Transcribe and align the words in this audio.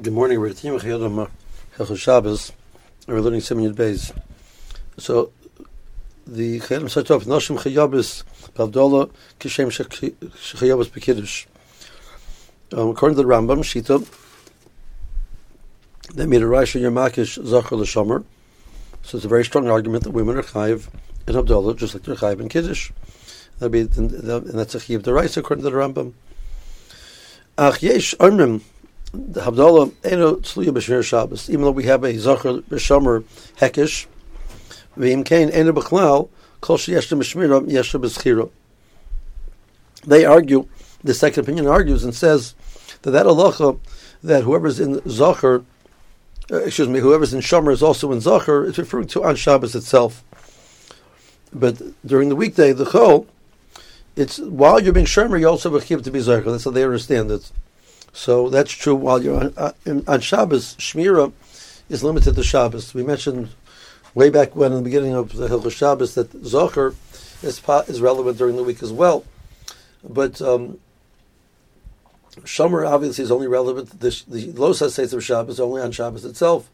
Good 0.00 0.12
morning, 0.12 0.38
we're 0.38 0.52
Tim 0.52 0.78
Hilchos 0.78 1.98
Shabbos. 1.98 2.52
We're 3.08 3.20
learning 3.20 3.40
Siman 3.40 3.68
Yud 3.68 3.74
Beis. 3.74 4.16
So, 4.96 5.32
the 6.24 6.60
Chayei 6.60 6.76
Adam 6.76 6.88
starts 6.88 7.10
off, 7.10 7.24
Noshim 7.24 7.58
Chayabis 7.58 8.22
Pavdola 8.52 9.10
Kishem 9.40 9.72
Chayabis 9.72 10.90
Bekiddush. 10.90 11.46
Um, 12.78 12.90
according 12.90 13.16
to 13.16 13.22
the 13.24 13.28
Rambam, 13.28 13.64
Shita, 13.64 14.06
they 16.14 16.26
made 16.26 16.42
a 16.42 16.46
Rashi 16.46 16.80
Yermakish 16.80 17.44
Zachar 17.44 17.74
L'Shomer. 17.74 18.24
So 19.02 19.16
it's 19.16 19.24
a 19.24 19.28
very 19.28 19.44
strong 19.44 19.68
argument 19.68 20.04
that 20.04 20.10
women 20.10 20.36
are 20.36 20.42
chayiv 20.42 20.86
in 21.26 21.34
Havdalah, 21.34 21.76
just 21.76 21.94
like 21.94 22.04
they're 22.04 22.14
chayiv 22.14 22.38
in 22.38 22.48
Kiddush. 22.48 22.92
That'd 23.58 23.72
be, 23.72 23.80
and 23.80 24.10
that's 24.10 24.76
a 24.76 24.78
chayiv 24.78 25.00
deraisa 25.00 25.38
according 25.38 25.64
to 25.64 25.70
the 25.70 25.76
Rambam. 25.76 26.12
Ach 27.56 27.82
yesh 27.82 28.14
armim 28.18 28.62
the 29.12 29.40
Havdalah 29.40 29.92
eno 30.04 30.36
tzluya 30.36 30.68
b'shmir 30.68 31.04
Shabbos. 31.04 31.48
Even 31.48 31.62
though 31.62 31.70
we 31.70 31.84
have 31.84 32.04
a 32.04 32.16
zachar 32.18 32.60
b'shomer 32.62 33.24
hekish, 33.58 34.06
v'im 34.96 35.24
kain 35.24 35.50
eno 35.50 35.72
b'chlal 35.72 36.28
kol 36.60 36.76
sheyesh 36.76 37.16
b'shmira 37.16 37.70
yesh 37.70 37.92
b'schira. 37.92 38.50
They 40.06 40.24
argue. 40.24 40.68
The 41.02 41.14
second 41.14 41.44
opinion 41.44 41.68
argues 41.68 42.02
and 42.02 42.14
says 42.14 42.54
that 43.02 43.12
that 43.12 43.24
halacha 43.24 43.78
that 44.22 44.42
whoever's 44.42 44.80
in 44.80 45.00
zachar, 45.08 45.64
uh, 46.50 46.56
excuse 46.56 46.88
me, 46.88 46.98
whoever's 46.98 47.32
in 47.32 47.40
shomer 47.40 47.72
is 47.72 47.82
also 47.82 48.10
in 48.10 48.20
zachar 48.20 48.64
is 48.64 48.78
referring 48.78 49.06
to 49.08 49.24
on 49.24 49.36
Shabbos 49.36 49.76
itself. 49.76 50.24
But 51.52 51.80
during 52.04 52.28
the 52.28 52.36
weekday, 52.36 52.72
the 52.72 52.84
chol, 52.84 53.26
it's 54.16 54.38
while 54.38 54.80
you're 54.80 54.92
being 54.92 55.06
shomer, 55.06 55.38
you 55.38 55.48
also 55.48 55.70
have 55.70 55.90
a 55.90 56.02
to 56.02 56.10
be 56.10 56.20
zachar. 56.20 56.50
That's 56.50 56.64
how 56.64 56.72
they 56.72 56.84
understand 56.84 57.30
it. 57.30 57.50
So 58.12 58.48
that's 58.48 58.72
true 58.72 58.94
while 58.94 59.22
you're 59.22 59.38
on, 59.38 59.54
uh, 59.56 59.72
on 60.06 60.20
Shabbos. 60.20 60.74
Shmira 60.76 61.32
is 61.88 62.02
limited 62.02 62.34
to 62.34 62.42
Shabbos. 62.42 62.94
We 62.94 63.02
mentioned 63.02 63.50
way 64.14 64.30
back 64.30 64.56
when 64.56 64.72
in 64.72 64.78
the 64.78 64.84
beginning 64.84 65.14
of 65.14 65.32
the 65.34 65.48
Hilchos 65.48 65.72
Shabbos 65.72 66.14
that 66.14 66.32
Zachor 66.42 66.94
is, 67.42 67.62
is 67.88 68.00
relevant 68.00 68.38
during 68.38 68.56
the 68.56 68.64
week 68.64 68.82
as 68.82 68.92
well. 68.92 69.24
But 70.02 70.40
um, 70.40 70.78
Shomer 72.40 72.88
obviously 72.88 73.24
is 73.24 73.30
only 73.30 73.46
relevant. 73.46 74.00
The, 74.00 74.22
the 74.26 74.52
Losa 74.52 74.90
says 74.90 75.12
of 75.12 75.24
Shabbos 75.24 75.60
only 75.60 75.82
on 75.82 75.92
Shabbos 75.92 76.24
itself. 76.24 76.68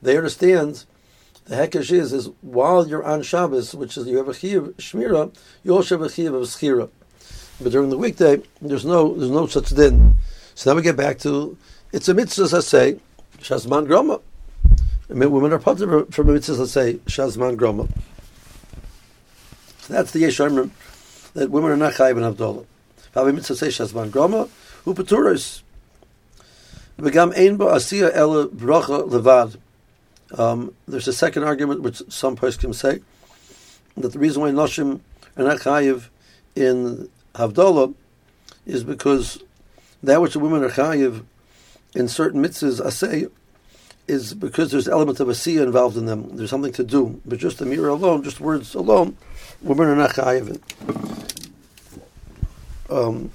They 0.00 0.16
understand 0.16 0.84
the 1.46 1.56
hekesh 1.56 1.90
is 1.90 2.12
is 2.12 2.30
while 2.40 2.86
you're 2.86 3.04
on 3.04 3.22
Shabbos, 3.22 3.74
which 3.74 3.96
is 3.96 4.06
you 4.06 4.18
have 4.18 4.28
a 4.28 4.32
chiyuv 4.32 4.74
shmira, 4.74 5.34
you 5.64 5.74
also 5.74 5.98
have 5.98 6.06
a 6.06 6.10
chiyuv 6.10 6.34
of 6.34 6.42
schira. 6.42 6.90
But 7.60 7.72
during 7.72 7.90
the 7.90 7.98
weekday, 7.98 8.42
there's 8.60 8.84
no 8.84 9.14
there's 9.14 9.30
no 9.30 9.46
such 9.46 9.70
din. 9.70 10.14
So 10.58 10.72
now 10.72 10.76
we 10.76 10.82
get 10.82 10.96
back 10.96 11.20
to 11.20 11.56
it's 11.92 12.08
a 12.08 12.14
mitzvah, 12.14 12.52
let's 12.56 12.66
say, 12.66 12.98
Shazman 13.38 13.86
Groma. 13.86 14.20
Women 15.08 15.52
are 15.52 15.60
of 15.64 16.12
from 16.12 16.28
a 16.28 16.32
mitzvah, 16.32 16.54
let's 16.54 16.72
say, 16.72 16.94
Shazman 17.06 17.56
Groma. 17.56 17.88
So 19.82 19.94
that's 19.94 20.10
the 20.10 20.24
Yeshayim 20.24 20.70
that 21.34 21.52
women 21.52 21.70
are 21.70 21.76
not 21.76 21.92
chayiv 21.92 22.16
and 22.16 22.36
Havdalah. 22.36 22.66
A 23.14 23.32
mitzvah 23.32 23.54
say 23.54 23.68
Shazman 23.68 24.10
Groma, 24.10 24.48
who 24.82 24.94
ein 27.36 27.56
bo 27.56 27.66
asiya 27.66 28.10
ela 28.12 28.48
bracha 28.48 29.08
levad. 29.08 29.58
Um, 30.36 30.74
there's 30.88 31.06
a 31.06 31.12
second 31.12 31.44
argument 31.44 31.82
which 31.82 32.02
some 32.08 32.36
poskim 32.36 32.74
say 32.74 32.98
that 33.96 34.12
the 34.12 34.18
reason 34.18 34.42
why 34.42 34.50
Noshim 34.50 34.98
are 35.36 35.44
not 35.44 35.60
chayiv 35.60 36.08
in 36.56 37.08
Havdalah 37.36 37.94
is 38.66 38.82
because 38.82 39.38
that 40.02 40.20
which 40.20 40.34
the 40.34 40.38
women 40.38 40.62
are 40.62 40.70
chayiv 40.70 41.24
in 41.94 42.08
certain 42.08 42.42
mitzvahs, 42.42 42.92
say, 42.92 43.26
is 44.06 44.34
because 44.34 44.70
there's 44.70 44.88
elements 44.88 45.20
of 45.20 45.28
asiya 45.28 45.62
involved 45.62 45.96
in 45.96 46.06
them. 46.06 46.36
There's 46.36 46.50
something 46.50 46.72
to 46.72 46.84
do. 46.84 47.20
But 47.26 47.38
just 47.38 47.58
the 47.58 47.66
mirror 47.66 47.88
alone, 47.88 48.22
just 48.22 48.40
words 48.40 48.74
alone, 48.74 49.16
women 49.60 49.88
are 49.88 49.96
not 49.96 50.10
chayiv. 50.10 50.60
Um, 52.90 53.30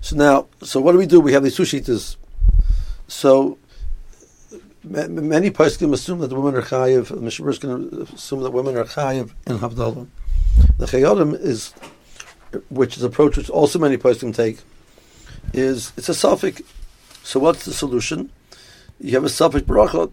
so 0.00 0.16
now, 0.16 0.48
so 0.62 0.80
what 0.80 0.92
do 0.92 0.98
we 0.98 1.06
do? 1.06 1.20
We 1.20 1.32
have 1.32 1.42
these 1.42 1.56
two 1.56 1.62
shitas. 1.62 2.16
So 3.08 3.58
many 4.84 5.50
poskim 5.50 5.94
assume 5.94 6.18
that 6.18 6.28
the 6.28 6.38
women 6.38 6.60
are 6.60 6.66
chayiv. 6.66 7.08
The 7.08 7.16
Mishnah 7.16 7.48
is 7.48 7.58
going 7.58 7.90
to 7.90 8.14
assume 8.14 8.42
that 8.42 8.50
women 8.50 8.76
are 8.76 8.84
chayiv 8.84 9.32
in 9.46 9.58
Havdalah. 9.58 10.06
The 10.78 10.86
Chayei 10.86 11.10
Adam 11.10 11.34
is 11.34 11.72
which 12.68 12.96
is 12.96 13.02
approach 13.02 13.36
which 13.36 13.50
also 13.50 13.78
many 13.78 13.96
poskim 13.96 14.34
take, 14.34 14.58
is 15.52 15.92
it's 15.96 16.08
a 16.08 16.12
safek. 16.12 16.64
So 17.22 17.40
what's 17.40 17.64
the 17.64 17.72
solution? 17.72 18.30
You 19.00 19.12
have 19.12 19.24
a 19.24 19.28
safek 19.28 19.62
bracha. 19.62 20.10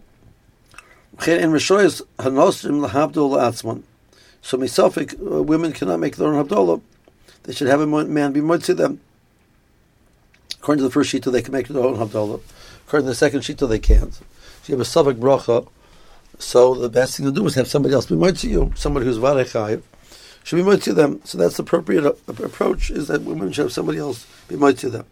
So 4.44 4.58
misafik, 4.58 5.20
uh, 5.20 5.42
women 5.42 5.72
cannot 5.72 6.00
make 6.00 6.16
their 6.16 6.28
own 6.28 6.44
habdolah. 6.44 6.80
They 7.44 7.52
should 7.52 7.68
have 7.68 7.80
a 7.80 7.86
man 7.86 8.32
be 8.32 8.40
to 8.40 8.74
them. 8.74 9.00
According 10.58 10.78
to 10.78 10.84
the 10.84 10.90
first 10.90 11.12
shita, 11.12 11.30
they 11.30 11.42
can 11.42 11.52
make 11.52 11.68
their 11.68 11.82
own 11.82 11.96
habdolah. 11.96 12.40
According 12.86 13.06
to 13.06 13.10
the 13.10 13.14
second 13.14 13.40
shita, 13.40 13.68
they 13.68 13.78
can't. 13.78 14.14
So 14.14 14.22
you 14.66 14.78
have 14.78 14.80
a 14.80 14.84
safek 14.88 15.18
bracha. 15.18 15.68
So 16.38 16.74
the 16.74 16.88
best 16.88 17.16
thing 17.16 17.26
to 17.26 17.32
do 17.32 17.46
is 17.46 17.54
have 17.56 17.68
somebody 17.68 17.94
else 17.94 18.06
be 18.06 18.16
to 18.32 18.48
you, 18.48 18.72
somebody 18.74 19.06
who's 19.06 19.18
varechayiv 19.18 19.82
should 20.44 20.64
be 20.64 20.76
to 20.78 20.92
them. 20.92 21.20
So 21.24 21.38
that's 21.38 21.56
the 21.56 21.62
appropriate 21.62 22.04
approach, 22.26 22.90
is 22.90 23.08
that 23.08 23.22
women 23.22 23.52
should 23.52 23.66
have 23.66 23.72
somebody 23.72 23.98
else 23.98 24.26
be 24.48 24.56
to 24.74 24.90
them. 24.90 25.06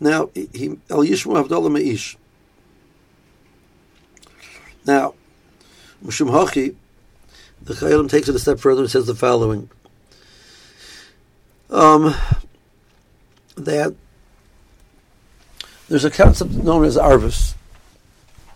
Now, 0.00 0.30
he 0.34 0.76
El 0.88 1.04
Yishmu 1.04 1.44
Avdallah 1.44 1.72
Me'ish. 1.72 2.16
Now, 4.86 5.14
Mushum 6.04 6.30
Hachi, 6.30 6.76
the 7.62 7.74
Chayyim 7.74 8.08
takes 8.08 8.28
it 8.28 8.34
a 8.34 8.38
step 8.38 8.60
further 8.60 8.82
and 8.82 8.90
says 8.90 9.06
the 9.06 9.14
following. 9.14 9.68
Um, 11.70 12.14
that 13.56 13.94
there's 15.88 16.04
a 16.04 16.10
concept 16.10 16.52
known 16.52 16.84
as 16.84 16.96
Arvis. 16.96 17.54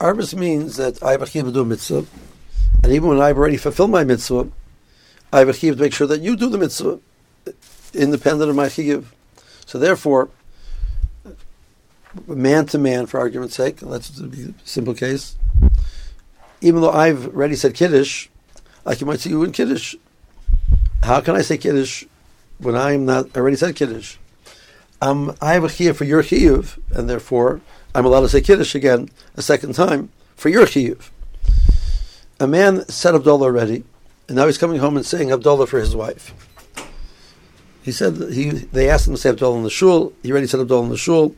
Arvis 0.00 0.34
means 0.34 0.76
that 0.76 1.02
I 1.02 1.12
have 1.12 1.22
a 1.22 1.64
mitzvah, 1.64 2.06
and 2.82 2.92
even 2.92 3.08
when 3.08 3.20
I've 3.20 3.36
already 3.36 3.56
fulfilled 3.56 3.90
my 3.90 4.04
mitzvah, 4.04 4.50
I 5.32 5.38
have 5.38 5.48
a 5.48 5.52
chiyuv 5.52 5.76
to 5.76 5.80
make 5.80 5.94
sure 5.94 6.06
that 6.06 6.20
you 6.20 6.36
do 6.36 6.50
the 6.50 6.58
mitzvah 6.58 7.00
independent 7.94 8.50
of 8.50 8.56
my 8.56 8.66
chiyuv. 8.66 9.06
So 9.64 9.78
therefore, 9.78 10.28
man 12.26 12.66
to 12.66 12.78
man, 12.78 13.06
for 13.06 13.18
argument's 13.18 13.54
sake, 13.54 13.80
let's 13.82 14.10
be 14.10 14.42
a 14.44 14.54
simple 14.64 14.94
case. 14.94 15.36
Even 16.60 16.82
though 16.82 16.90
I've 16.90 17.28
already 17.28 17.56
said 17.56 17.74
kiddush, 17.74 18.28
I 18.84 18.94
can 18.94 19.06
might 19.06 19.20
see 19.20 19.30
you 19.30 19.42
in 19.42 19.52
kiddush. 19.52 19.94
How 21.02 21.20
can 21.20 21.34
I 21.34 21.42
say 21.42 21.56
kiddush 21.56 22.04
when 22.58 22.76
I 22.76 22.92
am 22.92 23.06
not 23.06 23.26
I 23.34 23.40
already 23.40 23.56
said 23.56 23.74
kiddush? 23.74 24.16
Um, 25.00 25.34
I 25.40 25.54
have 25.54 25.64
a 25.64 25.68
chiyuv 25.68 25.96
for 25.96 26.04
your 26.04 26.22
chiyuv, 26.22 26.78
and 26.90 27.08
therefore 27.08 27.60
I'm 27.94 28.04
allowed 28.04 28.20
to 28.20 28.28
say 28.28 28.40
kiddush 28.40 28.74
again 28.74 29.08
a 29.34 29.42
second 29.42 29.74
time 29.74 30.10
for 30.36 30.48
your 30.48 30.66
chiyuv. 30.66 31.08
A 32.38 32.46
man 32.46 32.86
said 32.88 33.14
Havdalah 33.14 33.42
already 33.42 33.84
and 34.28 34.36
now 34.36 34.46
he's 34.46 34.58
coming 34.58 34.78
home 34.78 34.96
and 34.96 35.04
saying 35.04 35.28
Havdalah 35.28 35.68
for 35.68 35.80
his 35.80 35.94
wife. 35.94 36.34
He 37.82 37.92
said 37.92 38.16
he. 38.32 38.50
They 38.50 38.88
asked 38.88 39.08
him 39.08 39.14
to 39.14 39.20
say 39.20 39.30
Havdalah 39.30 39.56
in 39.56 39.62
the 39.64 39.70
shul. 39.70 40.12
He 40.22 40.30
already 40.30 40.46
said 40.46 40.60
Havdalah 40.60 40.84
in 40.84 40.88
the 40.90 40.96
shul, 40.96 41.34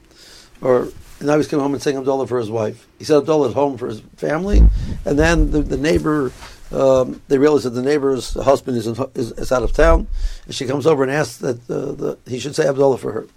or 0.60 0.88
now 1.20 1.36
he's 1.36 1.48
coming 1.48 1.62
home 1.62 1.72
and 1.72 1.82
saying 1.82 1.96
Havdalah 1.96 2.28
for 2.28 2.38
his 2.38 2.50
wife. 2.50 2.86
He 2.98 3.04
said 3.04 3.22
Havdalah 3.22 3.50
at 3.50 3.54
home 3.54 3.78
for 3.78 3.88
his 3.88 4.00
family, 4.16 4.58
and 5.04 5.18
then 5.18 5.50
the, 5.50 5.62
the 5.62 5.76
neighbor. 5.76 6.32
Um, 6.72 7.22
they 7.28 7.38
realize 7.38 7.62
that 7.64 7.70
the 7.70 7.82
neighbor's 7.82 8.34
husband 8.34 8.76
is, 8.76 8.88
in, 8.88 8.96
is, 9.14 9.30
is 9.32 9.52
out 9.52 9.62
of 9.62 9.72
town, 9.72 10.08
and 10.46 10.54
she 10.54 10.66
comes 10.66 10.88
over 10.88 11.04
and 11.04 11.12
asks 11.12 11.36
that 11.36 11.58
uh, 11.70 11.92
the, 11.92 12.18
he 12.26 12.40
should 12.40 12.56
say 12.56 12.64
Havdalah 12.64 12.98
for 12.98 13.12
her. 13.12 13.28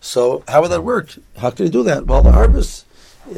So 0.00 0.44
how 0.46 0.60
would 0.62 0.70
that 0.70 0.84
work? 0.84 1.14
How 1.38 1.50
could 1.50 1.64
he 1.64 1.70
do 1.70 1.82
that? 1.84 2.06
Well, 2.06 2.22
the 2.22 2.30
Arbus, 2.30 2.84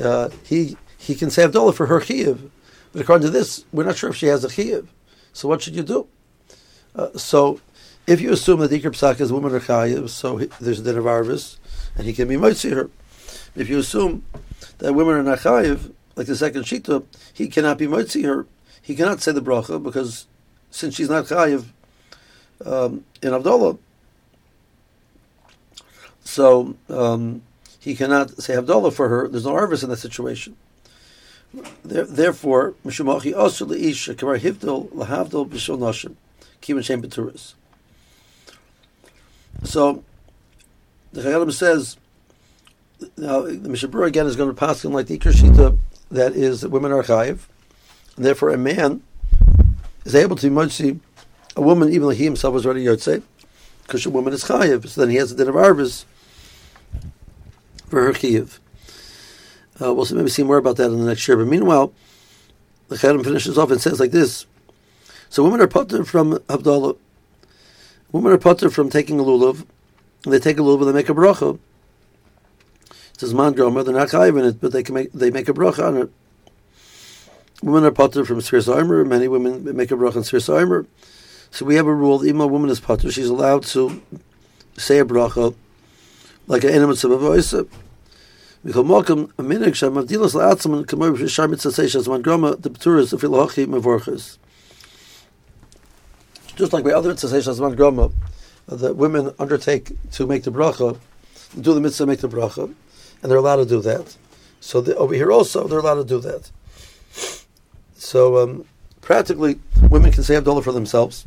uh, 0.03 0.29
he 0.45 0.77
he 0.99 1.15
can 1.15 1.31
say 1.31 1.47
Havdalah 1.47 1.75
for 1.75 1.87
her 1.87 2.01
chiyuv, 2.01 2.51
but 2.93 3.03
according 3.03 3.27
to 3.27 3.31
this, 3.31 3.65
we're 3.73 3.85
not 3.85 3.97
sure 3.97 4.11
if 4.11 4.17
she 4.17 4.27
has 4.27 4.45
a 4.45 4.49
chiyuv. 4.49 4.89
So 5.35 5.49
what 5.49 5.61
should 5.61 5.75
you 5.75 5.83
do? 5.83 6.07
Uh, 6.95 7.19
so 7.19 7.61
if 8.07 8.21
you 8.21 8.33
assume 8.33 8.61
that 8.61 8.71
Iker 8.71 8.93
Psak 8.93 9.21
is 9.21 9.33
woman 9.33 9.53
or 9.53 9.61
chayiv, 9.61 10.09
so 10.09 10.37
he, 10.37 10.47
there's 10.61 10.81
a 10.81 10.85
din 10.85 10.97
of 10.97 11.05
Arvis, 11.05 11.59
and 11.97 12.07
he 12.07 12.13
can 12.13 12.29
be 12.29 12.37
mitzi 12.37 12.71
her. 12.71 12.89
If 13.57 13.69
you 13.69 13.81
assume 13.81 14.25
that 14.79 14.95
women 14.95 15.17
are 15.17 15.23
not 15.25 15.41
chayiv, 15.41 15.93
like 16.15 16.29
the 16.29 16.37
second 16.37 16.63
shita, 16.63 17.05
he 17.33 17.49
cannot 17.49 17.79
be 17.79 17.89
mitzi 17.89 18.23
her. 18.23 18.47
He 18.81 18.95
cannot 18.95 19.21
say 19.21 19.33
the 19.33 19.43
bracha 19.43 19.83
because 19.83 20.27
since 20.71 20.95
she's 20.95 21.11
not 21.11 21.25
chayiv 21.25 21.67
um, 22.65 23.05
in 23.21 23.33
Havdalah, 23.33 23.77
so 26.23 26.77
um, 26.89 27.43
he 27.81 27.97
cannot 27.97 28.41
say 28.41 28.55
Havdalah 28.55 28.93
for 28.93 29.09
her. 29.09 29.27
There's 29.27 29.45
no 29.45 29.53
Arvis 29.55 29.83
in 29.83 29.91
that 29.91 29.97
situation. 29.97 30.57
Therefore, 31.85 32.75
Mishumachi 32.85 33.37
also 33.37 33.67
leish 33.67 34.07
kamar 34.17 34.39
hivdil 34.39 34.89
lahavdil 34.91 35.49
b'shul 35.49 35.79
nashim 35.79 36.17
kim 36.61 36.81
shem 36.83 37.03
beturis. 37.03 37.55
So 39.63 40.03
the 41.13 41.23
Chayyim 41.23 41.53
says, 41.53 41.97
now 43.17 43.43
the 43.43 43.69
Mishabur 43.69 44.07
again 44.07 44.27
is 44.27 44.37
going 44.37 44.51
to 44.51 44.55
pass 44.55 44.85
him 44.85 44.93
like 44.93 45.07
the 45.07 45.19
Ikar 45.19 45.79
that 46.11 46.35
is 46.35 46.61
that 46.61 46.71
women 46.71 46.93
are 46.93 47.03
chayiv, 47.03 47.47
and 48.17 48.25
therefore 48.25 48.51
a 48.51 48.59
man 48.59 49.03
is 50.05 50.15
able 50.15 50.37
to 50.37 50.51
be 50.51 51.01
a 51.57 51.61
woman 51.61 51.89
even 51.89 52.03
though 52.03 52.11
he 52.11 52.25
himself 52.25 52.55
was 52.55 52.67
already 52.67 52.85
yotze, 52.85 53.23
because 53.83 54.05
a 54.07 54.11
woman 54.11 54.33
is 54.33 54.45
chayiv, 54.45 54.89
so 54.89 55.01
then 55.01 55.11
he 55.11 55.17
has 55.17 55.33
a 55.33 55.37
din 55.37 55.49
of 55.49 55.55
arbis 55.55 56.05
for 57.89 58.03
her 58.03 58.13
chayiv. 58.13 58.59
Uh, 59.81 59.93
we'll 59.93 60.05
see, 60.05 60.15
maybe 60.15 60.31
see 60.31 60.43
more 60.43 60.57
about 60.57 60.77
that 60.77 60.91
in 60.91 60.99
the 60.99 61.07
next 61.07 61.27
year. 61.27 61.37
But 61.37 61.49
meanwhile, 61.49 61.93
the 62.89 62.97
Chayyim 62.97 63.25
finishes 63.25 63.59
off 63.59 63.71
and 63.71 63.81
says 63.81 63.99
like 63.99 64.13
this: 64.13 64.47
So 65.29 65.43
women 65.43 65.61
are 65.61 65.67
putter 65.67 66.05
from 66.05 66.35
Havdalah. 66.49 66.97
Women 68.13 68.33
are 68.33 68.39
putter 68.39 68.71
from 68.71 68.91
taking 68.91 69.19
a 69.19 69.25
lulav. 69.25 69.67
They 70.23 70.39
take 70.39 70.59
a 70.59 70.63
lulav 70.63 70.81
and 70.81 70.89
they 70.89 70.93
make 70.93 71.09
a 71.09 71.15
bracha. 71.15 71.59
It 72.91 73.21
says 73.21 73.35
man 73.35 73.55
groma, 73.55 73.85
they're 73.85 73.95
not 73.95 74.09
chayiv 74.09 74.39
in 74.39 74.45
it, 74.45 74.61
but 74.61 74.73
they 74.73 74.83
can 74.83 74.95
make 74.95 75.13
they 75.13 75.31
make 75.31 75.49
a 75.49 75.53
bracha 75.53 75.87
on 75.87 75.97
it. 75.97 76.11
Women 77.63 77.85
are 77.85 77.91
putter 77.91 78.25
from 78.25 78.41
Sir 78.41 78.61
Armor. 78.73 79.05
Many 79.05 79.29
women 79.29 79.65
make 79.77 79.91
a 79.91 79.95
bracha 79.95 80.17
on 80.17 80.25
Sir 80.25 80.41
Armor. 80.55 80.87
So 81.51 81.65
we 81.65 81.75
have 81.77 81.87
a 81.87 81.95
rule: 81.95 82.25
even 82.25 82.41
a 82.41 82.47
woman 82.47 82.71
is 82.71 82.81
putter, 82.81 83.11
she's 83.11 83.29
allowed 83.29 83.65
to 83.65 84.03
say 84.77 84.99
a 84.99 85.05
bracha 85.05 85.55
like 86.47 86.65
an 86.65 86.71
animal 86.71 86.93
of 86.93 87.05
a 87.05 87.19
voice. 87.19 87.55
Malcolm, 88.65 89.31
a 89.37 89.43
minig 89.43 89.75
sham 89.75 89.99
of 89.99 90.07
dilas 90.07 90.35
la'atzim 90.35 90.75
and 90.75 90.89
kamoy 90.89 91.15
b'shar 91.15 91.51
mitzvah 91.51 91.69
seishas 91.69 92.09
man 92.09 92.23
the 92.63 92.71
mevorches. 92.71 94.39
Just 96.57 96.73
like 96.73 96.83
by 96.83 96.93
other 96.93 97.11
mitzvah 97.11 97.29
seishas 97.29 97.61
man 97.61 97.77
groma, 97.77 98.15
the 98.67 98.95
women 98.95 99.35
undertake 99.39 99.93
to 100.13 100.27
make 100.27 100.45
the 100.45 100.51
bracha, 100.51 100.99
do 101.61 101.75
the 101.75 101.81
mitzvah, 101.81 102.07
make 102.07 102.21
the 102.21 102.29
bracha, 102.29 102.73
and 103.23 103.31
they're 103.31 103.37
allowed 103.37 103.57
to 103.57 103.67
do 103.67 103.83
that. 103.83 104.17
So 104.61 104.81
the, 104.81 104.97
over 104.97 105.13
here 105.13 105.31
also, 105.31 105.69
they're 105.69 105.81
allowed 105.81 105.97
to 105.97 106.05
do 106.05 106.21
that. 106.21 106.51
So 107.97 108.39
um, 108.39 108.65
practically, 109.03 109.61
women 109.91 110.11
can 110.11 110.23
say 110.23 110.37
Havdalah 110.37 110.65
for 110.65 110.73
themselves. 110.73 111.27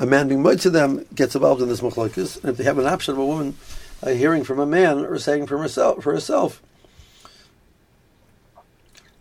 A 0.00 0.06
man 0.06 0.26
being 0.26 0.42
married 0.42 0.58
to 0.62 0.70
them 0.70 1.06
gets 1.14 1.36
involved 1.36 1.62
in 1.62 1.68
this 1.68 1.82
machlokes, 1.82 2.42
and 2.42 2.50
if 2.50 2.56
they 2.56 2.64
have 2.64 2.78
an 2.78 2.86
option 2.86 3.12
of 3.12 3.18
a 3.18 3.24
woman 3.24 3.56
uh, 4.02 4.10
hearing 4.10 4.44
from 4.44 4.58
a 4.58 4.66
man 4.66 4.98
or 4.98 5.18
saying 5.18 5.46
from 5.46 5.60
herself 5.60 6.02
for 6.02 6.12
herself, 6.12 6.62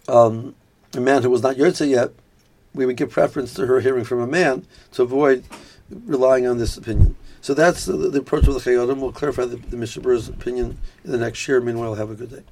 um, 0.07 0.55
a 0.93 0.99
man 0.99 1.23
who 1.23 1.29
was 1.29 1.41
not 1.41 1.55
yotze 1.55 1.87
yet, 1.89 2.11
we 2.73 2.85
would 2.85 2.97
give 2.97 3.09
preference 3.09 3.53
to 3.53 3.65
her 3.67 3.79
hearing 3.79 4.03
from 4.03 4.19
a 4.19 4.27
man 4.27 4.65
to 4.91 5.03
avoid 5.03 5.43
relying 5.89 6.47
on 6.47 6.57
this 6.57 6.77
opinion. 6.77 7.15
So 7.41 7.53
that's 7.53 7.85
the, 7.85 7.93
the 7.93 8.19
approach 8.19 8.47
of 8.47 8.53
the 8.53 8.59
Chayyim. 8.59 8.99
We'll 8.99 9.11
clarify 9.11 9.45
the, 9.45 9.57
the 9.57 9.77
Mishabur's 9.77 10.29
opinion 10.29 10.77
in 11.03 11.11
the 11.11 11.17
next 11.17 11.47
year. 11.47 11.59
Meanwhile, 11.59 11.95
have 11.95 12.09
a 12.09 12.15
good 12.15 12.31
day. 12.31 12.43